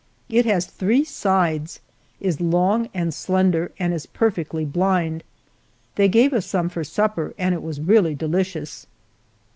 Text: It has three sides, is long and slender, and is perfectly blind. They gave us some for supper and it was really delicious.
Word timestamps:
It 0.29 0.47
has 0.47 0.65
three 0.65 1.03
sides, 1.03 1.79
is 2.19 2.41
long 2.41 2.89
and 2.91 3.13
slender, 3.13 3.71
and 3.77 3.93
is 3.93 4.07
perfectly 4.07 4.65
blind. 4.65 5.23
They 5.93 6.07
gave 6.07 6.33
us 6.33 6.47
some 6.47 6.69
for 6.69 6.83
supper 6.83 7.35
and 7.37 7.53
it 7.53 7.61
was 7.61 7.79
really 7.79 8.15
delicious. 8.15 8.87